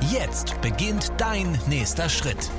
Jetzt 0.00 0.60
beginnt 0.60 1.12
dein 1.18 1.58
nächster 1.68 2.08
Schritt. 2.08 2.50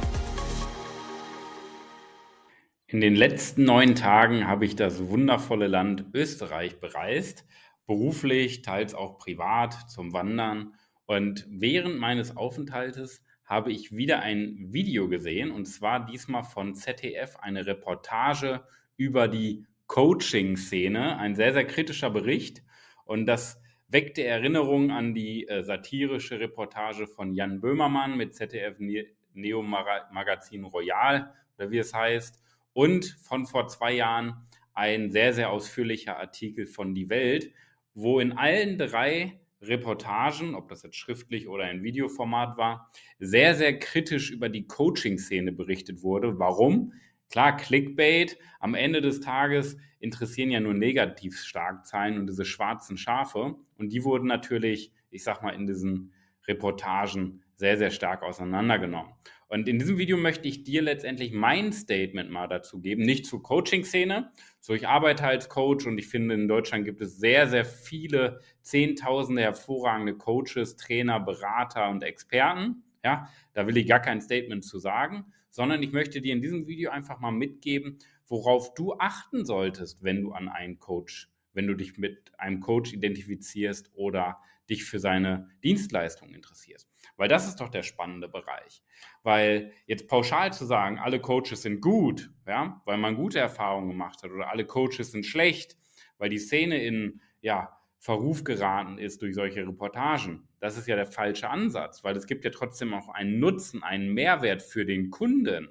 In 2.87 3.01
den 3.01 3.15
letzten 3.15 3.65
neun 3.65 3.95
Tagen 3.95 4.47
habe 4.47 4.65
ich 4.65 4.75
das 4.75 5.07
wundervolle 5.09 5.67
Land 5.67 6.05
Österreich 6.13 6.79
bereist, 6.79 7.45
beruflich, 7.85 8.61
teils 8.61 8.93
auch 8.93 9.17
privat 9.17 9.89
zum 9.89 10.13
Wandern. 10.13 10.73
Und 11.05 11.45
während 11.49 11.99
meines 11.99 12.35
Aufenthaltes 12.35 13.21
habe 13.43 13.71
ich 13.71 13.91
wieder 13.91 14.19
ein 14.21 14.55
Video 14.71 15.07
gesehen, 15.07 15.51
und 15.51 15.65
zwar 15.65 16.05
diesmal 16.05 16.43
von 16.43 16.73
ZDF, 16.73 17.35
eine 17.37 17.65
Reportage 17.65 18.63
über 18.97 19.27
die 19.27 19.65
Coaching-Szene, 19.87 21.17
ein 21.17 21.35
sehr, 21.35 21.53
sehr 21.53 21.65
kritischer 21.65 22.09
Bericht. 22.09 22.63
Und 23.05 23.27
das 23.27 23.61
weckte 23.87 24.23
Erinnerungen 24.23 24.91
an 24.91 25.13
die 25.13 25.47
äh, 25.47 25.63
satirische 25.63 26.39
Reportage 26.39 27.07
von 27.07 27.33
Jan 27.33 27.61
Böhmermann 27.61 28.17
mit 28.17 28.35
ZDF 28.35 28.77
Neo 29.33 29.61
Magazin 29.61 30.63
Royal, 30.63 31.33
oder 31.57 31.71
wie 31.71 31.77
es 31.77 31.93
heißt 31.93 32.41
und 32.73 33.05
von 33.21 33.45
vor 33.45 33.67
zwei 33.67 33.93
Jahren 33.93 34.47
ein 34.73 35.09
sehr, 35.09 35.33
sehr 35.33 35.51
ausführlicher 35.51 36.17
Artikel 36.17 36.65
von 36.65 36.93
Die 36.93 37.09
Welt, 37.09 37.51
wo 37.93 38.19
in 38.19 38.33
allen 38.33 38.77
drei 38.77 39.39
Reportagen, 39.61 40.53
ob 40.53 40.67
das 40.67 40.83
jetzt 40.83 40.97
schriftlich 40.97 41.47
oder 41.47 41.71
in 41.71 41.83
Videoformat 41.83 42.57
war, 42.57 42.91
sehr, 43.19 43.55
sehr 43.55 43.79
kritisch 43.79 44.31
über 44.31 44.49
die 44.49 44.67
Coaching-Szene 44.67 45.53
berichtet 45.53 46.03
wurde. 46.03 46.37
Warum? 46.37 46.93
Klar, 47.35 47.57
Clickbait. 47.57 48.37
Am 48.61 48.75
Ende 48.75 49.01
des 49.01 49.19
Tages 49.19 49.75
interessieren 49.99 50.51
ja 50.51 50.61
nur 50.61 50.73
Negativstarkzahlen 50.73 52.17
und 52.17 52.27
diese 52.27 52.45
schwarzen 52.45 52.97
Schafe. 52.97 53.57
Und 53.77 53.89
die 53.91 54.05
wurden 54.05 54.25
natürlich, 54.25 54.93
ich 55.09 55.25
sag 55.25 55.43
mal, 55.43 55.49
in 55.49 55.67
diesen 55.67 56.13
Reportagen 56.47 57.43
sehr, 57.57 57.77
sehr 57.77 57.91
stark 57.91 58.23
auseinandergenommen. 58.23 59.11
Und 59.49 59.67
in 59.67 59.79
diesem 59.79 59.97
Video 59.97 60.15
möchte 60.15 60.47
ich 60.47 60.63
dir 60.63 60.81
letztendlich 60.81 61.33
mein 61.33 61.73
Statement 61.73 62.31
mal 62.31 62.47
dazu 62.47 62.79
geben, 62.79 63.03
nicht 63.03 63.25
zur 63.25 63.43
Coaching-Szene. 63.43 64.31
So, 64.61 64.73
ich 64.73 64.87
arbeite 64.87 65.25
als 65.25 65.49
Coach 65.49 65.85
und 65.85 65.97
ich 65.97 66.07
finde, 66.07 66.35
in 66.35 66.47
Deutschland 66.47 66.85
gibt 66.85 67.01
es 67.01 67.17
sehr, 67.17 67.49
sehr 67.49 67.65
viele 67.65 68.39
Zehntausende 68.61 69.41
hervorragende 69.41 70.15
Coaches, 70.15 70.77
Trainer, 70.77 71.19
Berater 71.19 71.89
und 71.89 72.01
Experten. 72.01 72.85
Ja, 73.03 73.27
da 73.51 73.67
will 73.67 73.75
ich 73.75 73.87
gar 73.87 73.99
kein 73.99 74.21
Statement 74.21 74.63
zu 74.63 74.79
sagen, 74.79 75.33
sondern 75.55 75.81
ich 75.81 75.93
möchte 75.93 76.21
dir 76.21 76.33
in 76.33 76.41
diesem 76.41 76.67
Video 76.67 76.91
einfach 76.91 77.21
mal 77.21 77.31
mitgeben, 77.31 77.97
worauf 78.27 78.73
du 78.73 78.95
achten 78.95 79.45
solltest, 79.45 80.03
wenn 80.03 80.21
du 80.21 80.33
an 80.33 80.49
einen 80.49 80.79
Coach, 80.79 81.31
wenn 81.53 81.65
du 81.65 81.75
dich 81.75 81.97
mit 81.97 82.37
einem 82.37 82.59
Coach 82.59 82.91
identifizierst 82.91 83.89
oder 83.93 84.37
dich 84.69 84.83
für 84.83 84.99
seine 84.99 85.47
Dienstleistung 85.63 86.33
interessierst. 86.33 86.91
Weil 87.15 87.29
das 87.29 87.47
ist 87.47 87.61
doch 87.61 87.69
der 87.69 87.83
spannende 87.83 88.27
Bereich. 88.27 88.83
Weil 89.23 89.71
jetzt 89.85 90.09
pauschal 90.09 90.51
zu 90.51 90.65
sagen, 90.65 90.99
alle 90.99 91.21
Coaches 91.21 91.61
sind 91.61 91.79
gut, 91.79 92.31
ja, 92.45 92.81
weil 92.83 92.97
man 92.97 93.15
gute 93.15 93.39
Erfahrungen 93.39 93.87
gemacht 93.87 94.23
hat 94.23 94.31
oder 94.31 94.49
alle 94.49 94.65
Coaches 94.65 95.11
sind 95.13 95.25
schlecht, 95.25 95.77
weil 96.17 96.29
die 96.29 96.37
Szene 96.37 96.83
in, 96.83 97.21
ja, 97.39 97.79
Verruf 97.99 98.43
geraten 98.43 98.97
ist 98.97 99.21
durch 99.21 99.33
solche 99.33 99.65
Reportagen. 99.65 100.49
Das 100.65 100.77
ist 100.77 100.87
ja 100.87 100.95
der 100.95 101.05
falsche 101.05 101.47
Ansatz, 101.47 102.03
weil 102.03 102.17
es 102.17 102.25
gibt 102.25 102.43
ja 102.43 102.49
trotzdem 102.49 102.95
auch 102.95 103.09
einen 103.09 103.39
Nutzen, 103.39 103.83
einen 103.83 104.11
Mehrwert 104.11 104.63
für 104.63 104.83
den 104.83 105.11
Kunden. 105.11 105.69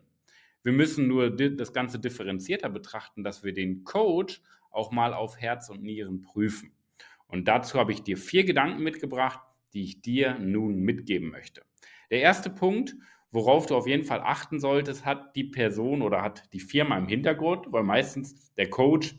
Wir 0.62 0.70
müssen 0.70 1.08
nur 1.08 1.32
das 1.32 1.72
Ganze 1.72 1.98
differenzierter 1.98 2.68
betrachten, 2.68 3.24
dass 3.24 3.42
wir 3.42 3.52
den 3.52 3.82
Coach 3.82 4.40
auch 4.70 4.92
mal 4.92 5.12
auf 5.12 5.36
Herz 5.40 5.68
und 5.68 5.82
Nieren 5.82 6.20
prüfen. 6.20 6.76
Und 7.26 7.48
dazu 7.48 7.76
habe 7.76 7.90
ich 7.90 8.04
dir 8.04 8.16
vier 8.16 8.44
Gedanken 8.44 8.84
mitgebracht, 8.84 9.40
die 9.72 9.82
ich 9.82 10.00
dir 10.00 10.38
nun 10.38 10.76
mitgeben 10.76 11.28
möchte. 11.28 11.62
Der 12.12 12.20
erste 12.20 12.48
Punkt, 12.48 12.94
worauf 13.32 13.66
du 13.66 13.74
auf 13.74 13.88
jeden 13.88 14.04
Fall 14.04 14.20
achten 14.20 14.60
solltest, 14.60 15.04
hat 15.04 15.34
die 15.34 15.42
Person 15.42 16.02
oder 16.02 16.22
hat 16.22 16.52
die 16.52 16.60
Firma 16.60 16.96
im 16.98 17.08
Hintergrund, 17.08 17.66
weil 17.72 17.82
meistens 17.82 18.54
der 18.54 18.70
Coach 18.70 19.16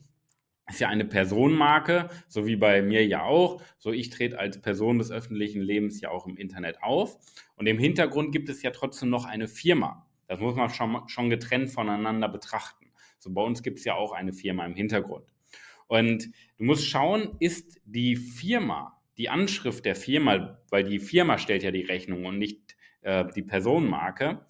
ist 0.68 0.80
ja 0.80 0.90
eine 0.90 1.06
Personenmarke, 1.06 2.10
so 2.28 2.46
wie 2.48 2.56
bei 2.56 2.82
mir 2.82 3.06
ja 3.06 3.24
auch. 3.24 3.62
So 3.78 3.92
ich 3.92 4.10
trete 4.10 4.40
als 4.40 4.60
Person 4.62 4.98
des 4.98 5.12
öffentlichen 5.12 5.62
Lebens 5.62 6.02
ja 6.02 6.10
auch 6.10 6.26
im 6.26 6.38
Internet 6.38 6.82
auf. 6.82 7.18
Und 7.56 7.68
im 7.68 7.78
Hintergrund 7.78 8.32
gibt 8.32 8.50
es 8.50 8.62
ja 8.64 8.72
trotzdem 8.72 9.10
noch 9.10 9.26
eine 9.26 9.48
Firma. 9.48 10.08
Das 10.28 10.40
muss 10.40 10.56
man 10.56 10.70
schon, 10.70 11.08
schon 11.08 11.30
getrennt 11.30 11.70
voneinander 11.70 12.30
betrachten. 12.30 12.92
So 13.20 13.32
bei 13.32 13.42
uns 13.42 13.62
gibt 13.62 13.80
es 13.80 13.86
ja 13.86 13.96
auch 13.96 14.12
eine 14.12 14.34
Firma 14.34 14.66
im 14.66 14.76
Hintergrund. 14.76 15.26
Und 15.88 16.26
du 16.58 16.64
musst 16.64 16.88
schauen, 16.88 17.36
ist 17.40 17.80
die 17.86 18.16
Firma, 18.16 19.00
die 19.18 19.30
Anschrift 19.30 19.86
der 19.86 19.96
Firma, 19.96 20.60
weil 20.70 20.84
die 20.84 21.00
Firma 21.00 21.38
stellt 21.38 21.64
ja 21.64 21.72
die 21.72 21.84
Rechnung 21.84 22.26
und 22.26 22.40
nicht 22.40 22.76
äh, 23.02 23.26
die 23.36 23.44
Personenmarke, 23.44 24.46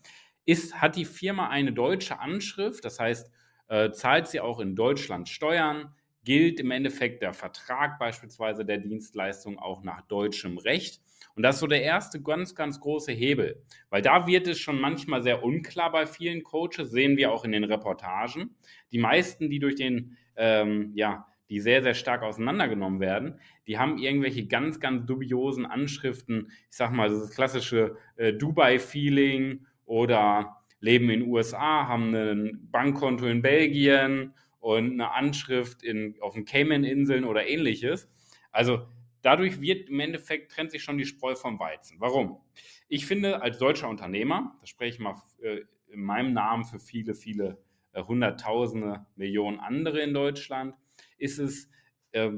ist, 0.46 0.82
hat 0.82 0.96
die 0.96 1.06
Firma 1.06 1.50
eine 1.50 1.74
deutsche 1.74 2.20
Anschrift, 2.20 2.86
das 2.86 3.00
heißt, 3.00 3.32
äh, 3.68 3.92
zahlt 3.92 4.28
sie 4.28 4.40
auch 4.40 4.60
in 4.60 4.76
Deutschland 4.76 5.28
Steuern, 5.28 5.94
gilt 6.26 6.60
im 6.60 6.72
Endeffekt 6.72 7.22
der 7.22 7.34
Vertrag 7.34 7.98
beispielsweise 7.98 8.66
der 8.66 8.80
Dienstleistung 8.80 9.58
auch 9.58 9.84
nach 9.84 10.02
deutschem 10.02 10.58
Recht. 10.58 11.02
Und 11.36 11.44
das 11.44 11.56
ist 11.56 11.60
so 11.62 11.68
der 11.68 11.84
erste 11.84 12.22
ganz, 12.22 12.56
ganz 12.56 12.80
große 12.80 13.14
Hebel, 13.14 13.64
weil 13.90 14.02
da 14.02 14.28
wird 14.28 14.48
es 14.48 14.60
schon 14.60 14.80
manchmal 14.80 15.24
sehr 15.24 15.44
unklar 15.44 15.92
bei 15.92 16.06
vielen 16.06 16.44
Coaches, 16.44 16.92
sehen 16.92 17.16
wir 17.16 17.32
auch 17.32 17.46
in 17.46 17.54
den 17.54 17.64
Reportagen. 17.64 18.56
Die 18.92 18.98
meisten, 18.98 19.50
die 19.50 19.60
durch 19.60 19.76
den 19.76 20.18
ähm, 20.36 20.92
ja, 20.96 21.28
die 21.50 21.60
sehr, 21.60 21.84
sehr 21.84 21.94
stark 21.94 22.24
auseinandergenommen 22.24 23.00
werden, 23.00 23.40
die 23.68 23.78
haben 23.78 23.98
irgendwelche 23.98 24.48
ganz, 24.48 24.80
ganz 24.80 25.06
dubiosen 25.06 25.66
Anschriften. 25.66 26.52
Ich 26.72 26.78
sag 26.78 26.92
mal, 26.92 27.10
das 27.10 27.32
klassische 27.32 27.98
äh, 28.16 28.34
Dubai-Feeling 28.34 29.66
oder 29.86 30.64
leben 30.80 31.10
in 31.10 31.22
den 31.22 31.30
USA, 31.30 31.88
haben 31.88 32.14
ein 32.16 32.68
Bankkonto 32.72 33.26
in 33.28 33.42
Belgien 33.42 34.34
und 34.66 34.94
eine 34.94 35.12
Anschrift 35.12 35.84
in, 35.84 36.16
auf 36.22 36.34
den 36.34 36.44
Cayman-Inseln 36.44 37.24
oder 37.24 37.48
ähnliches. 37.48 38.10
Also 38.52 38.88
dadurch 39.22 39.62
wird 39.62 39.90
im 39.90 40.00
Endeffekt 40.00 40.52
trennt 40.52 40.72
sich 40.72 40.82
schon 40.82 40.98
die 40.98 41.06
Spreu 41.06 41.36
vom 41.36 41.60
Weizen. 41.60 42.00
Warum? 42.00 42.40
Ich 42.88 43.06
finde, 43.06 43.44
als 43.44 43.60
deutscher 43.60 43.88
Unternehmer, 43.88 44.58
das 44.62 44.70
spreche 44.70 44.96
ich 44.96 45.00
mal 45.00 45.22
äh, 45.44 45.60
in 45.90 46.02
meinem 46.02 46.34
Namen 46.34 46.66
für 46.66 46.80
viele, 46.80 47.14
viele 47.14 47.60
äh, 47.94 48.02
Hunderttausende, 48.02 49.06
Millionen 49.16 49.60
andere 49.60 50.00
in 50.00 50.16
Deutschland, 50.16 50.74
ist 51.20 51.38
es, 51.38 51.70
äh, 52.14 52.32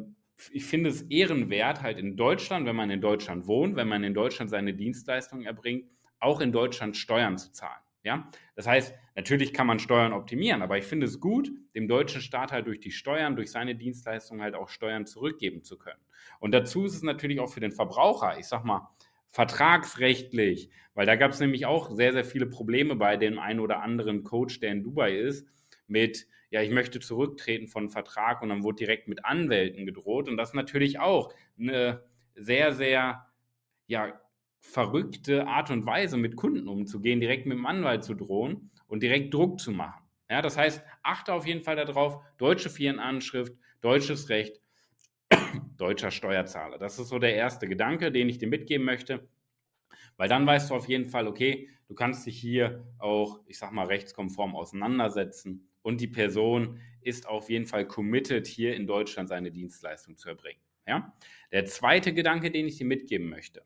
ich 0.52 0.66
finde 0.66 0.90
es 0.90 1.04
ehrenwert, 1.04 1.82
halt 1.82 1.98
in 1.98 2.18
Deutschland, 2.18 2.66
wenn 2.66 2.76
man 2.76 2.90
in 2.90 3.00
Deutschland 3.00 3.48
wohnt, 3.48 3.78
wenn 3.78 3.88
man 3.88 4.04
in 4.04 4.14
Deutschland 4.14 4.52
seine 4.52 4.74
Dienstleistungen 4.74 5.46
erbringt, 5.46 5.90
auch 6.20 6.42
in 6.42 6.52
Deutschland 6.52 6.98
Steuern 6.98 7.38
zu 7.38 7.54
zahlen. 7.54 7.87
Ja? 8.04 8.30
Das 8.56 8.68
heißt, 8.68 8.94
natürlich 9.16 9.54
kann 9.54 9.68
man 9.68 9.80
Steuern 9.80 10.14
optimieren, 10.14 10.62
aber 10.62 10.78
ich 10.78 10.86
finde 10.86 11.06
es 11.06 11.20
gut, 11.20 11.52
dem 11.76 11.88
deutschen 11.88 12.22
Staat 12.22 12.52
halt 12.52 12.68
durch 12.68 12.80
die 12.80 12.92
Steuern, 12.92 13.36
durch 13.36 13.52
seine 13.52 13.76
Dienstleistungen 13.76 14.42
halt 14.42 14.56
auch 14.56 14.70
Steuern 14.70 15.06
zurückgeben 15.06 15.64
zu 15.64 15.78
können. 15.78 16.00
Und 16.40 16.52
dazu 16.52 16.86
ist 16.86 16.96
es 16.96 17.04
natürlich 17.04 17.40
auch 17.40 17.52
für 17.52 17.60
den 17.60 17.72
Verbraucher, 17.72 18.38
ich 18.40 18.48
sag 18.48 18.64
mal, 18.64 18.90
vertragsrechtlich, 19.30 20.70
weil 20.94 21.06
da 21.06 21.16
gab 21.16 21.32
es 21.32 21.40
nämlich 21.40 21.66
auch 21.66 21.92
sehr, 21.92 22.14
sehr 22.14 22.26
viele 22.26 22.48
Probleme 22.48 22.96
bei 22.96 23.18
dem 23.18 23.40
einen 23.40 23.60
oder 23.60 23.82
anderen 23.82 24.24
Coach, 24.24 24.60
der 24.60 24.72
in 24.72 24.84
Dubai 24.84 25.16
ist, 25.18 25.48
mit, 25.88 26.28
ja, 26.50 26.62
ich 26.62 26.72
möchte 26.72 27.00
zurücktreten 27.00 27.68
von 27.68 27.90
Vertrag 27.90 28.42
und 28.42 28.50
dann 28.50 28.64
wurde 28.64 28.78
direkt 28.78 29.08
mit 29.08 29.26
Anwälten 29.26 29.86
gedroht. 29.86 30.30
Und 30.30 30.38
das 30.38 30.54
natürlich 30.54 31.00
auch 31.00 31.34
eine 31.60 32.04
sehr, 32.36 32.74
sehr, 32.74 33.28
ja, 33.88 34.20
verrückte 34.60 35.48
Art 35.48 35.72
und 35.72 35.86
Weise, 35.86 36.18
mit 36.18 36.36
Kunden 36.36 36.68
umzugehen, 36.68 37.20
direkt 37.20 37.46
mit 37.46 37.58
dem 37.58 37.66
Anwalt 37.66 38.04
zu 38.04 38.14
drohen 38.14 38.70
und 38.88 39.04
direkt 39.04 39.34
Druck 39.34 39.60
zu 39.60 39.72
machen. 39.72 40.04
Ja, 40.30 40.42
das 40.42 40.58
heißt, 40.58 40.84
achte 41.04 41.34
auf 41.34 41.48
jeden 41.48 41.62
Fall 41.62 41.76
darauf, 41.76 42.22
deutsche 42.38 42.70
Firmenanschrift, 42.70 43.54
deutsches 43.82 44.30
Recht, 44.30 44.62
deutscher 45.78 46.12
Steuerzahler. 46.12 46.78
Das 46.78 47.00
ist 47.00 47.08
so 47.08 47.20
der 47.20 47.36
erste 47.36 47.68
Gedanke, 47.68 48.12
den 48.12 48.28
ich 48.30 48.38
dir 48.38 48.48
mitgeben 48.48 48.86
möchte. 48.86 49.28
Weil 50.18 50.28
dann 50.28 50.46
weißt 50.46 50.70
du 50.70 50.76
auf 50.76 50.88
jeden 50.88 51.08
Fall, 51.08 51.28
okay, 51.28 51.70
du 51.88 51.94
kannst 51.94 52.26
dich 52.26 52.38
hier 52.40 52.84
auch, 52.98 53.40
ich 53.46 53.58
sag 53.58 53.72
mal, 53.72 53.86
rechtskonform 53.86 54.56
auseinandersetzen 54.56 55.70
und 55.82 56.02
die 56.02 56.08
Person 56.08 56.80
ist 57.02 57.28
auf 57.28 57.50
jeden 57.50 57.68
Fall 57.68 57.88
committed, 57.88 58.48
hier 58.48 58.76
in 58.76 58.88
Deutschland 58.88 59.30
seine 59.30 59.52
Dienstleistung 59.52 60.18
zu 60.18 60.30
erbringen. 60.30 60.62
Ja? 60.86 61.14
Der 61.52 61.66
zweite 61.66 62.14
Gedanke, 62.14 62.52
den 62.52 62.68
ich 62.68 62.78
dir 62.78 62.86
mitgeben 62.86 63.30
möchte. 63.30 63.64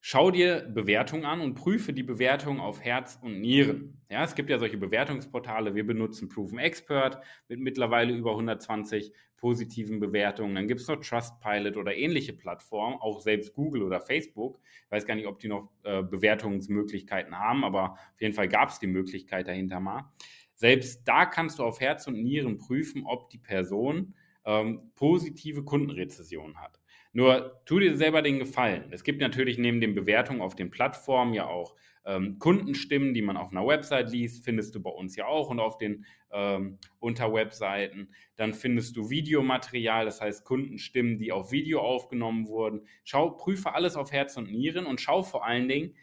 Schau 0.00 0.30
dir 0.30 0.60
Bewertungen 0.60 1.24
an 1.24 1.40
und 1.40 1.54
prüfe 1.54 1.92
die 1.92 2.04
Bewertung 2.04 2.60
auf 2.60 2.80
Herz 2.80 3.18
und 3.20 3.40
Nieren. 3.40 4.00
Ja, 4.08 4.22
es 4.22 4.36
gibt 4.36 4.48
ja 4.48 4.58
solche 4.58 4.78
Bewertungsportale. 4.78 5.74
Wir 5.74 5.84
benutzen 5.84 6.28
Proven 6.28 6.58
Expert 6.58 7.18
mit 7.48 7.58
mittlerweile 7.58 8.14
über 8.14 8.30
120 8.30 9.12
positiven 9.36 9.98
Bewertungen. 9.98 10.54
Dann 10.54 10.68
gibt 10.68 10.80
es 10.80 10.88
noch 10.88 11.00
Trustpilot 11.00 11.76
oder 11.76 11.96
ähnliche 11.96 12.32
Plattformen, 12.32 12.96
auch 13.00 13.20
selbst 13.20 13.54
Google 13.54 13.82
oder 13.82 14.00
Facebook. 14.00 14.60
Ich 14.84 14.90
weiß 14.90 15.04
gar 15.04 15.14
nicht, 15.14 15.26
ob 15.26 15.40
die 15.40 15.48
noch 15.48 15.70
äh, 15.82 16.02
Bewertungsmöglichkeiten 16.02 17.36
haben, 17.36 17.64
aber 17.64 17.92
auf 17.92 18.20
jeden 18.20 18.34
Fall 18.34 18.48
gab 18.48 18.68
es 18.68 18.78
die 18.78 18.86
Möglichkeit 18.86 19.48
dahinter 19.48 19.80
mal. 19.80 20.12
Selbst 20.54 21.06
da 21.06 21.26
kannst 21.26 21.58
du 21.58 21.64
auf 21.64 21.80
Herz 21.80 22.06
und 22.06 22.22
Nieren 22.22 22.58
prüfen, 22.58 23.04
ob 23.04 23.30
die 23.30 23.38
Person 23.38 24.14
ähm, 24.44 24.90
positive 24.94 25.64
Kundenrezessionen 25.64 26.56
hat. 26.60 26.77
Nur 27.12 27.62
tu 27.64 27.78
dir 27.78 27.96
selber 27.96 28.22
den 28.22 28.38
Gefallen. 28.38 28.84
Es 28.90 29.02
gibt 29.02 29.20
natürlich 29.20 29.58
neben 29.58 29.80
den 29.80 29.94
Bewertungen 29.94 30.40
auf 30.40 30.54
den 30.54 30.70
Plattformen 30.70 31.34
ja 31.34 31.46
auch 31.46 31.74
ähm, 32.04 32.38
Kundenstimmen, 32.38 33.12
die 33.12 33.22
man 33.22 33.36
auf 33.36 33.50
einer 33.50 33.66
Website 33.66 34.10
liest, 34.10 34.44
findest 34.44 34.74
du 34.74 34.82
bei 34.82 34.90
uns 34.90 35.14
ja 35.14 35.26
auch 35.26 35.50
und 35.50 35.60
auf 35.60 35.76
den 35.76 36.06
ähm, 36.30 36.78
unter 37.00 37.32
Webseiten. 37.32 38.08
Dann 38.36 38.54
findest 38.54 38.96
du 38.96 39.10
Videomaterial, 39.10 40.06
das 40.06 40.20
heißt 40.20 40.44
Kundenstimmen, 40.44 41.18
die 41.18 41.32
auf 41.32 41.52
Video 41.52 41.80
aufgenommen 41.80 42.48
wurden. 42.48 42.86
Schau, 43.04 43.30
prüfe 43.30 43.74
alles 43.74 43.96
auf 43.96 44.10
Herz 44.10 44.36
und 44.36 44.50
Nieren 44.50 44.86
und 44.86 45.00
schau 45.00 45.22
vor 45.22 45.44
allen 45.44 45.68
Dingen, 45.68 45.94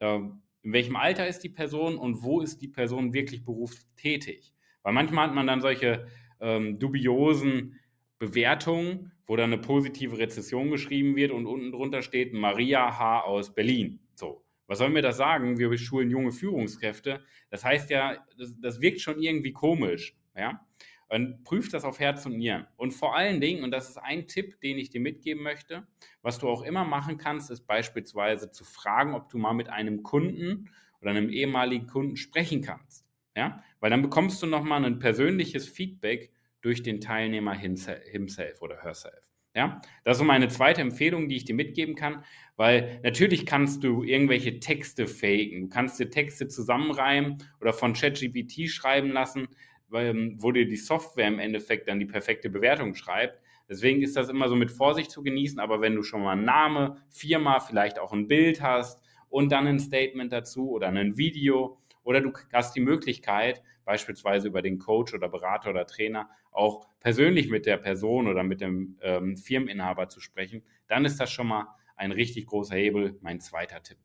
äh, 0.00 0.18
in 0.62 0.72
welchem 0.72 0.96
Alter 0.96 1.28
ist 1.28 1.44
die 1.44 1.48
Person 1.48 1.98
und 1.98 2.22
wo 2.22 2.40
ist 2.40 2.60
die 2.60 2.68
Person 2.68 3.12
wirklich 3.12 3.44
berufstätig. 3.44 4.52
Weil 4.82 4.92
manchmal 4.92 5.28
hat 5.28 5.34
man 5.34 5.46
dann 5.46 5.60
solche 5.60 6.08
ähm, 6.40 6.78
dubiosen 6.80 7.78
Bewertungen, 8.18 9.12
wo 9.26 9.36
dann 9.36 9.52
eine 9.52 9.60
positive 9.60 10.18
Rezession 10.18 10.70
geschrieben 10.70 11.16
wird 11.16 11.30
und 11.30 11.46
unten 11.46 11.72
drunter 11.72 12.02
steht 12.02 12.32
Maria 12.32 12.98
H. 12.98 13.22
aus 13.22 13.54
Berlin. 13.54 14.00
So, 14.14 14.44
was 14.66 14.78
soll 14.78 14.90
mir 14.90 15.02
das 15.02 15.16
sagen? 15.16 15.58
Wir 15.58 15.76
schulen 15.78 16.10
junge 16.10 16.32
Führungskräfte. 16.32 17.24
Das 17.50 17.64
heißt 17.64 17.90
ja, 17.90 18.24
das, 18.36 18.54
das 18.60 18.80
wirkt 18.80 19.00
schon 19.00 19.20
irgendwie 19.20 19.52
komisch. 19.52 20.16
Ja? 20.36 20.66
Und 21.08 21.44
prüf 21.44 21.70
das 21.70 21.84
auf 21.84 22.00
Herz 22.00 22.26
und 22.26 22.36
Nieren. 22.36 22.66
Und 22.76 22.92
vor 22.92 23.16
allen 23.16 23.40
Dingen, 23.40 23.64
und 23.64 23.70
das 23.70 23.88
ist 23.88 23.96
ein 23.96 24.26
Tipp, 24.26 24.60
den 24.60 24.76
ich 24.78 24.90
dir 24.90 25.00
mitgeben 25.00 25.42
möchte, 25.42 25.86
was 26.20 26.38
du 26.38 26.48
auch 26.48 26.62
immer 26.62 26.84
machen 26.84 27.16
kannst, 27.16 27.50
ist 27.50 27.66
beispielsweise 27.66 28.50
zu 28.50 28.64
fragen, 28.64 29.14
ob 29.14 29.30
du 29.30 29.38
mal 29.38 29.54
mit 29.54 29.70
einem 29.70 30.02
Kunden 30.02 30.70
oder 31.00 31.10
einem 31.10 31.30
ehemaligen 31.30 31.86
Kunden 31.86 32.16
sprechen 32.16 32.60
kannst. 32.60 33.06
Ja? 33.34 33.62
Weil 33.80 33.90
dann 33.90 34.02
bekommst 34.02 34.42
du 34.42 34.46
nochmal 34.46 34.84
ein 34.84 34.98
persönliches 34.98 35.66
Feedback 35.68 36.32
durch 36.60 36.82
den 36.82 37.00
Teilnehmer 37.00 37.54
himself 37.54 38.60
oder 38.60 38.82
herself. 38.82 39.28
Ja, 39.54 39.80
das 40.04 40.16
ist 40.16 40.18
so 40.18 40.24
meine 40.24 40.48
zweite 40.48 40.82
Empfehlung, 40.82 41.28
die 41.28 41.36
ich 41.36 41.44
dir 41.44 41.54
mitgeben 41.54 41.94
kann, 41.94 42.22
weil 42.56 43.00
natürlich 43.02 43.46
kannst 43.46 43.82
du 43.82 44.04
irgendwelche 44.04 44.60
Texte 44.60 45.06
faken. 45.06 45.62
Du 45.62 45.68
kannst 45.68 45.98
dir 45.98 46.10
Texte 46.10 46.48
zusammenreimen 46.48 47.38
oder 47.60 47.72
von 47.72 47.94
ChatGPT 47.94 48.68
schreiben 48.68 49.10
lassen, 49.10 49.48
ähm, 49.92 50.36
wo 50.38 50.52
dir 50.52 50.66
die 50.66 50.76
Software 50.76 51.28
im 51.28 51.38
Endeffekt 51.38 51.88
dann 51.88 51.98
die 51.98 52.06
perfekte 52.06 52.50
Bewertung 52.50 52.94
schreibt. 52.94 53.40
Deswegen 53.68 54.02
ist 54.02 54.16
das 54.16 54.28
immer 54.28 54.48
so 54.48 54.54
mit 54.54 54.70
Vorsicht 54.70 55.10
zu 55.10 55.22
genießen, 55.22 55.58
aber 55.58 55.80
wenn 55.80 55.94
du 55.94 56.02
schon 56.02 56.22
mal 56.22 56.32
einen 56.32 56.44
Name, 56.44 57.02
Firma, 57.08 57.60
vielleicht 57.60 57.98
auch 57.98 58.12
ein 58.12 58.28
Bild 58.28 58.62
hast 58.62 59.00
und 59.28 59.50
dann 59.50 59.66
ein 59.66 59.78
Statement 59.78 60.32
dazu 60.32 60.70
oder 60.70 60.88
ein 60.88 61.16
Video 61.16 61.78
oder 62.02 62.20
du 62.20 62.32
hast 62.52 62.76
die 62.76 62.80
Möglichkeit, 62.80 63.62
beispielsweise 63.88 64.48
über 64.48 64.60
den 64.60 64.78
Coach 64.78 65.14
oder 65.14 65.30
Berater 65.30 65.70
oder 65.70 65.86
Trainer 65.86 66.28
auch 66.50 66.86
persönlich 67.00 67.48
mit 67.48 67.64
der 67.64 67.78
Person 67.78 68.28
oder 68.28 68.42
mit 68.42 68.60
dem 68.60 68.98
ähm, 69.00 69.38
Firmeninhaber 69.38 70.10
zu 70.10 70.20
sprechen, 70.20 70.62
dann 70.88 71.06
ist 71.06 71.18
das 71.18 71.32
schon 71.32 71.46
mal 71.46 71.68
ein 71.96 72.12
richtig 72.12 72.44
großer 72.48 72.76
Hebel, 72.76 73.16
mein 73.22 73.40
zweiter 73.40 73.82
Tipp. 73.82 73.96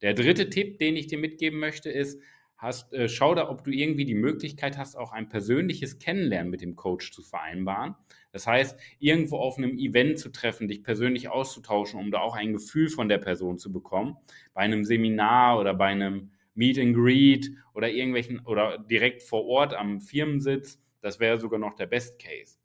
Der 0.00 0.14
dritte 0.14 0.48
Tipp, 0.48 0.78
den 0.78 0.96
ich 0.96 1.06
dir 1.06 1.18
mitgeben 1.18 1.60
möchte, 1.60 1.90
ist, 1.90 2.18
hast, 2.56 2.94
äh, 2.94 3.10
schau 3.10 3.34
da, 3.34 3.50
ob 3.50 3.62
du 3.62 3.70
irgendwie 3.70 4.06
die 4.06 4.14
Möglichkeit 4.14 4.78
hast, 4.78 4.96
auch 4.96 5.12
ein 5.12 5.28
persönliches 5.28 5.98
Kennenlernen 5.98 6.50
mit 6.50 6.62
dem 6.62 6.74
Coach 6.74 7.12
zu 7.12 7.22
vereinbaren. 7.22 7.94
Das 8.32 8.46
heißt, 8.46 8.80
irgendwo 8.98 9.36
auf 9.36 9.58
einem 9.58 9.76
Event 9.76 10.18
zu 10.18 10.30
treffen, 10.30 10.66
dich 10.66 10.82
persönlich 10.82 11.28
auszutauschen, 11.28 12.00
um 12.00 12.10
da 12.10 12.20
auch 12.20 12.36
ein 12.36 12.54
Gefühl 12.54 12.88
von 12.88 13.10
der 13.10 13.18
Person 13.18 13.58
zu 13.58 13.70
bekommen. 13.70 14.16
Bei 14.54 14.62
einem 14.62 14.84
Seminar 14.84 15.60
oder 15.60 15.74
bei 15.74 15.88
einem 15.88 16.30
Meet 16.56 16.78
and 16.78 16.94
Greet 16.94 17.50
oder 17.74 17.90
irgendwelchen 17.90 18.40
oder 18.40 18.78
direkt 18.78 19.22
vor 19.22 19.46
Ort 19.46 19.74
am 19.74 20.00
Firmensitz. 20.00 20.82
Das 21.00 21.20
wäre 21.20 21.38
sogar 21.38 21.60
noch 21.60 21.74
der 21.74 21.86
Best 21.86 22.18
Case. 22.18 22.58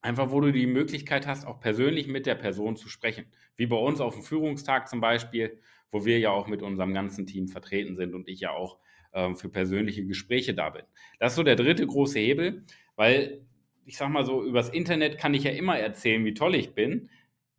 Einfach, 0.00 0.30
wo 0.30 0.40
du 0.40 0.52
die 0.52 0.66
Möglichkeit 0.66 1.26
hast, 1.26 1.46
auch 1.46 1.60
persönlich 1.60 2.06
mit 2.06 2.26
der 2.26 2.36
Person 2.36 2.76
zu 2.76 2.88
sprechen. 2.88 3.26
Wie 3.56 3.66
bei 3.66 3.76
uns 3.76 4.00
auf 4.00 4.14
dem 4.14 4.22
Führungstag 4.22 4.88
zum 4.88 5.00
Beispiel, 5.00 5.60
wo 5.90 6.04
wir 6.04 6.18
ja 6.18 6.30
auch 6.30 6.46
mit 6.46 6.62
unserem 6.62 6.94
ganzen 6.94 7.26
Team 7.26 7.48
vertreten 7.48 7.96
sind 7.96 8.14
und 8.14 8.28
ich 8.28 8.40
ja 8.40 8.52
auch 8.52 8.78
äh, 9.12 9.34
für 9.34 9.48
persönliche 9.48 10.04
Gespräche 10.06 10.54
da 10.54 10.70
bin. 10.70 10.84
Das 11.18 11.32
ist 11.32 11.36
so 11.36 11.42
der 11.42 11.56
dritte 11.56 11.86
große 11.86 12.18
Hebel, 12.18 12.64
weil 12.96 13.44
ich 13.84 13.96
sag 13.96 14.10
mal 14.10 14.24
so, 14.24 14.44
übers 14.44 14.68
Internet 14.68 15.18
kann 15.18 15.34
ich 15.34 15.44
ja 15.44 15.50
immer 15.50 15.78
erzählen, 15.78 16.24
wie 16.24 16.34
toll 16.34 16.54
ich 16.54 16.74
bin. 16.74 17.08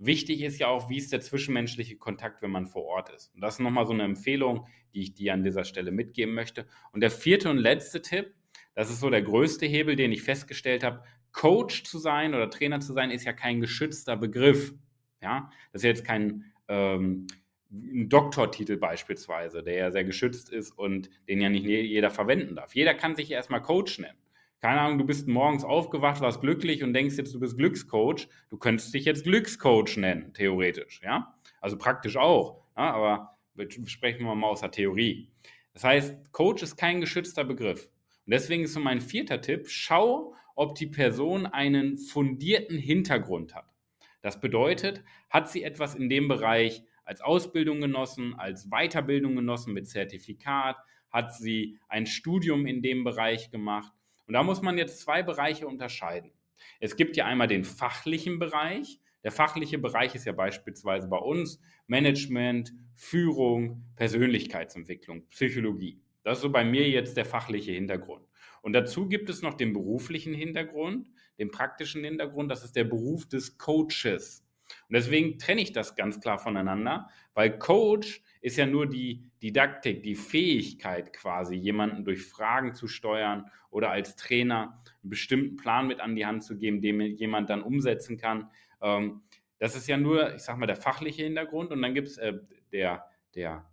Wichtig 0.02 0.42
ist 0.42 0.60
ja 0.60 0.68
auch, 0.68 0.90
wie 0.90 0.98
ist 0.98 1.12
der 1.12 1.20
zwischenmenschliche 1.20 1.98
Kontakt, 1.98 2.42
wenn 2.42 2.52
man 2.52 2.68
vor 2.68 2.86
Ort 2.86 3.10
ist. 3.10 3.34
Und 3.36 3.42
das 3.42 3.56
ist 3.56 3.60
nochmal 3.60 3.86
so 3.86 3.92
eine 3.92 4.04
Empfehlung, 4.04 4.66
die 4.94 5.02
ich 5.02 5.14
dir 5.14 5.34
an 5.34 5.44
dieser 5.44 5.66
Stelle 5.66 5.92
mitgeben 5.92 6.34
möchte. 6.34 6.66
Und 6.94 7.02
der 7.02 7.12
vierte 7.12 7.50
und 7.50 7.58
letzte 7.58 8.02
Tipp, 8.02 8.34
das 8.76 8.90
ist 8.90 9.02
so 9.02 9.10
der 9.10 9.22
größte 9.22 9.66
Hebel, 9.66 9.98
den 9.98 10.14
ich 10.14 10.24
festgestellt 10.24 10.86
habe. 10.86 11.04
Coach 11.34 11.84
zu 11.84 12.00
sein 12.00 12.34
oder 12.34 12.50
Trainer 12.50 12.80
zu 12.80 12.94
sein, 12.94 13.12
ist 13.12 13.26
ja 13.26 13.34
kein 13.34 13.60
geschützter 13.60 14.16
Begriff. 14.16 14.74
Ja, 15.22 15.52
das 15.74 15.82
ist 15.82 15.88
jetzt 15.88 16.06
kein 16.06 16.46
ähm, 16.70 17.28
Doktortitel 17.70 18.78
beispielsweise, 18.78 19.64
der 19.64 19.76
ja 19.76 19.92
sehr 19.92 20.06
geschützt 20.06 20.50
ist 20.50 20.72
und 20.72 21.10
den 21.28 21.42
ja 21.42 21.50
nicht 21.50 21.66
jeder 21.66 22.10
verwenden 22.10 22.56
darf. 22.56 22.74
Jeder 22.74 22.94
kann 22.94 23.18
sich 23.18 23.30
erstmal 23.32 23.62
Coach 23.62 24.00
nennen 24.00 24.18
keine 24.62 24.82
Ahnung, 24.82 24.98
du 24.98 25.06
bist 25.06 25.28
morgens 25.28 25.64
aufgewacht, 25.64 26.20
warst 26.22 26.42
glücklich 26.42 26.84
und 26.84 26.94
denkst 26.94 27.18
jetzt, 27.18 27.34
du 27.34 27.40
bist 27.40 27.58
Glückscoach. 27.58 28.28
Du 28.50 28.58
könntest 28.58 28.94
dich 28.94 29.06
jetzt 29.06 29.24
Glückscoach 29.24 29.98
nennen, 29.98 30.34
theoretisch, 30.34 31.02
ja. 31.04 31.34
Also 31.62 31.78
praktisch 31.78 32.18
auch, 32.18 32.62
ja? 32.76 32.94
aber 32.94 33.38
sprechen 33.86 34.26
wir 34.26 34.36
mal 34.36 34.48
aus 34.48 34.62
der 34.62 34.72
Theorie. 34.72 35.32
Das 35.74 35.84
heißt, 35.84 36.32
Coach 36.32 36.64
ist 36.64 36.76
kein 36.76 37.00
geschützter 37.00 37.44
Begriff. 37.44 37.90
Und 38.26 38.34
deswegen 38.34 38.64
ist 38.64 38.74
so 38.74 38.80
mein 38.80 39.02
vierter 39.02 39.42
Tipp, 39.42 39.70
schau, 39.70 40.34
ob 40.56 40.76
die 40.76 40.88
Person 40.88 41.46
einen 41.46 41.98
fundierten 41.98 42.78
Hintergrund 42.78 43.56
hat. 43.56 43.74
Das 44.22 44.42
bedeutet, 44.42 45.04
hat 45.30 45.50
sie 45.50 45.64
etwas 45.64 45.96
in 45.96 46.10
dem 46.10 46.28
Bereich 46.28 46.84
als 47.06 47.22
Ausbildung 47.22 47.80
genossen, 47.80 48.36
als 48.38 48.70
Weiterbildung 48.70 49.36
genossen 49.36 49.74
mit 49.74 49.88
Zertifikat, 49.88 50.76
hat 51.10 51.34
sie 51.34 51.80
ein 51.88 52.06
Studium 52.06 52.66
in 52.66 52.82
dem 52.82 53.04
Bereich 53.04 53.50
gemacht, 53.52 53.94
und 54.30 54.34
da 54.34 54.44
muss 54.44 54.62
man 54.62 54.78
jetzt 54.78 55.00
zwei 55.00 55.24
Bereiche 55.24 55.68
unterscheiden. 55.68 56.32
Es 56.80 56.96
gibt 56.96 57.18
ja 57.18 57.26
einmal 57.26 57.48
den 57.48 57.64
fachlichen 57.64 58.38
Bereich. 58.38 59.00
Der 59.24 59.32
fachliche 59.32 59.80
Bereich 59.80 60.14
ist 60.14 60.26
ja 60.26 60.34
beispielsweise 60.34 61.08
bei 61.08 61.18
uns 61.18 61.60
Management, 61.88 62.72
Führung, 62.94 63.84
Persönlichkeitsentwicklung, 63.96 65.28
Psychologie. 65.30 66.00
Das 66.22 66.38
ist 66.38 66.44
so 66.44 66.52
bei 66.52 66.64
mir 66.64 66.88
jetzt 66.88 67.18
der 67.18 67.26
fachliche 67.26 67.72
Hintergrund. 67.72 68.24
Und 68.62 68.74
dazu 68.74 69.10
gibt 69.10 69.32
es 69.32 69.42
noch 69.42 69.56
den 69.56 69.74
beruflichen 69.74 70.36
Hintergrund, 70.36 71.10
den 71.40 71.50
praktischen 71.50 72.04
Hintergrund. 72.04 72.52
Das 72.52 72.64
ist 72.64 72.76
der 72.76 72.84
Beruf 72.84 73.28
des 73.28 73.58
Coaches. 73.58 74.46
Und 74.90 74.96
deswegen 74.96 75.38
trenne 75.38 75.62
ich 75.62 75.72
das 75.72 75.96
ganz 75.96 76.20
klar 76.20 76.40
voneinander, 76.40 77.10
weil 77.36 77.60
Coach 77.60 78.24
ist 78.42 78.58
ja 78.58 78.66
nur 78.66 78.88
die 78.88 79.24
Didaktik, 79.44 80.02
die 80.02 80.16
Fähigkeit 80.16 81.14
quasi, 81.14 81.56
jemanden 81.56 82.04
durch 82.04 82.24
Fragen 82.24 82.74
zu 82.74 82.88
steuern 82.88 83.46
oder 83.70 83.92
als 83.92 84.16
Trainer 84.16 84.82
einen 85.04 85.10
bestimmten 85.12 85.58
Plan 85.58 85.86
mit 85.86 86.00
an 86.00 86.16
die 86.16 86.26
Hand 86.26 86.44
zu 86.44 86.58
geben, 86.58 86.82
den 86.82 87.02
jemand 87.02 87.52
dann 87.52 87.62
umsetzen 87.62 88.18
kann. 88.18 88.50
Ähm, 88.82 89.22
das 89.60 89.76
ist 89.76 89.88
ja 89.88 89.96
nur, 89.96 90.36
ich 90.36 90.42
sag 90.42 90.58
mal, 90.58 90.66
der 90.66 90.76
fachliche 90.76 91.24
Hintergrund 91.24 91.70
und 91.70 91.84
dann 91.84 91.94
gibt 91.94 92.08
es 92.08 92.18
äh, 92.18 92.34
der, 92.72 93.06
der, 93.36 93.70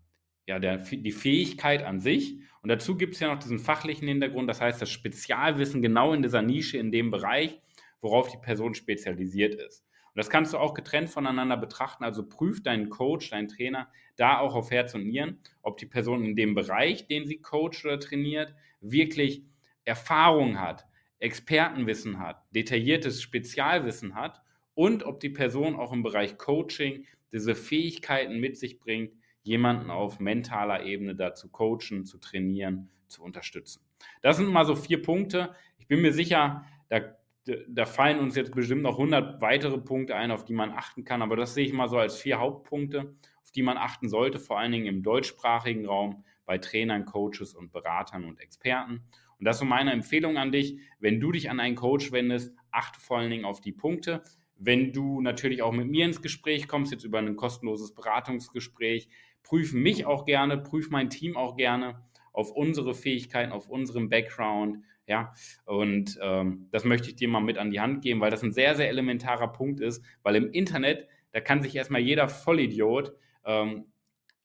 ja, 0.47 0.59
der, 0.59 0.77
die 0.77 1.13
Fähigkeit 1.13 1.83
an 1.83 1.99
sich 1.99 2.41
und 2.61 2.69
dazu 2.69 2.99
gibt 2.99 3.15
es 3.15 3.21
ja 3.21 3.33
noch 3.33 3.41
diesen 3.41 3.59
fachlichen 3.59 4.07
Hintergrund, 4.07 4.51
das 4.51 4.61
heißt 4.61 4.83
das 4.83 4.91
Spezialwissen 4.91 5.81
genau 5.81 6.13
in 6.13 6.21
dieser 6.21 6.43
Nische, 6.43 6.77
in 6.77 6.93
dem 6.93 7.11
Bereich, 7.11 7.59
worauf 8.03 8.31
die 8.31 8.39
Person 8.39 8.75
spezialisiert 8.75 9.55
ist. 9.55 9.86
Und 10.17 10.21
das 10.21 10.31
kannst 10.31 10.55
du 10.55 10.59
auch 10.59 10.73
getrennt 10.73 11.11
voneinander 11.11 11.59
betrachten. 11.59 12.03
Also 12.03 12.27
prüf 12.27 12.63
deinen 12.63 12.89
Coach, 12.89 13.29
deinen 13.29 13.49
Trainer 13.49 13.91
da 14.17 14.39
auch 14.39 14.55
auf 14.55 14.71
Herz 14.71 14.95
und 14.95 15.07
Nieren, 15.07 15.41
ob 15.61 15.77
die 15.77 15.85
Person 15.85 16.25
in 16.25 16.35
dem 16.35 16.55
Bereich, 16.55 17.07
den 17.07 17.27
sie 17.27 17.37
coacht 17.37 17.85
oder 17.85 18.01
trainiert, 18.01 18.55
wirklich 18.81 19.45
Erfahrung 19.85 20.59
hat, 20.59 20.87
Expertenwissen 21.19 22.19
hat, 22.19 22.43
detailliertes 22.55 23.21
Spezialwissen 23.21 24.15
hat 24.15 24.41
und 24.73 25.03
ob 25.03 25.21
die 25.21 25.29
Person 25.29 25.77
auch 25.77 25.93
im 25.93 26.03
Bereich 26.03 26.39
Coaching 26.39 27.05
diese 27.31 27.55
Fähigkeiten 27.55 28.41
mit 28.41 28.57
sich 28.57 28.79
bringt, 28.79 29.13
jemanden 29.43 29.91
auf 29.91 30.19
mentaler 30.19 30.83
Ebene 30.83 31.15
dazu 31.15 31.51
coachen, 31.51 32.07
zu 32.07 32.17
trainieren, 32.17 32.89
zu 33.07 33.23
unterstützen. 33.23 33.83
Das 34.23 34.39
sind 34.39 34.47
mal 34.47 34.65
so 34.65 34.77
vier 34.77 35.03
Punkte. 35.03 35.55
Ich 35.77 35.89
bin 35.89 36.01
mir 36.01 36.15
sicher, 36.15 36.65
da 36.89 37.03
da 37.69 37.87
fallen 37.87 38.19
uns 38.19 38.35
jetzt 38.35 38.55
bestimmt 38.55 38.83
noch 38.83 38.99
100 38.99 39.41
weitere 39.41 39.79
Punkte 39.79 40.17
ein, 40.17 40.31
auf 40.31 40.45
die 40.45 40.55
man 40.55 40.71
achten 40.73 41.05
kann, 41.05 41.23
aber 41.23 41.37
das 41.37 41.55
sehe 41.55 41.67
ich 41.67 41.73
mal 41.73 41.89
so 41.89 41.99
als 41.99 42.17
vier 42.17 42.39
Hauptpunkte, 42.39 43.15
auf 43.43 43.51
die 43.53 43.63
man 43.63 43.77
achten 43.77 44.09
sollte, 44.09 44.39
vor 44.39 44.59
allen 44.59 44.73
Dingen 44.73 44.87
im 44.87 45.03
deutschsprachigen 45.03 45.87
Raum 45.87 46.25
bei 46.45 46.59
Trainern, 46.59 47.05
Coaches 47.05 47.55
und 47.55 47.73
Beratern 47.73 48.25
und 48.25 48.41
Experten. 48.41 49.05
Und 49.39 49.45
das 49.45 49.57
ist 49.57 49.61
so 49.61 49.67
meine 49.67 49.93
Empfehlung 49.93 50.39
an 50.39 50.53
dich. 50.53 50.79
Wenn 50.99 51.21
du 51.21 51.33
dich 51.33 51.51
an 51.51 51.61
einen 51.61 51.75
Coach 51.75 52.13
wendest, 52.13 52.55
achte 52.71 53.01
vor 53.01 53.19
allen 53.19 53.31
Dingen 53.31 53.45
auf 53.45 53.61
die 53.61 53.73
Punkte. 53.73 54.23
Wenn 54.57 54.93
du 54.93 55.21
natürlich 55.21 55.63
auch 55.63 55.73
mit 55.73 55.89
mir 55.89 56.07
ins 56.07 56.23
Gespräch 56.23 56.67
kommst, 56.67 56.93
jetzt 56.93 57.05
über 57.05 57.19
ein 57.19 57.37
kostenloses 57.37 57.95
Beratungsgespräch, 57.95 59.09
prüf 59.43 59.75
mich 59.75 60.07
auch 60.07 60.25
gerne, 60.25 60.57
prüf 60.57 60.91
mein 60.91 61.11
Team 61.11 61.37
auch 61.37 61.57
gerne 61.57 62.06
auf 62.37 62.53
unsere 62.53 62.95
Fähigkeiten, 62.95 63.51
auf 63.51 63.69
unserem 63.71 64.11
Background. 64.11 64.85
Ja, 65.07 65.33
und 65.65 66.19
ähm, 66.21 66.69
das 66.71 66.85
möchte 66.85 67.09
ich 67.09 67.17
dir 67.17 67.29
mal 67.29 67.41
mit 67.41 67.57
an 67.59 67.71
die 67.71 67.81
Hand 67.81 68.03
geben, 68.03 68.21
weil 68.21 68.31
das 68.31 68.43
ein 68.43 68.53
sehr, 68.53 68.75
sehr 68.75 68.89
elementarer 68.89 69.53
Punkt 69.53 69.81
ist, 69.81 70.05
weil 70.23 70.37
im 70.37 70.51
Internet, 70.51 71.09
da 71.33 71.41
kann 71.41 71.63
sich 71.63 71.75
erstmal 71.75 72.03
jeder 72.03 72.29
Vollidiot 72.29 73.15
ähm, 73.45 73.87